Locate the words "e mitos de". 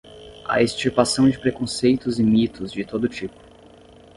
2.17-2.83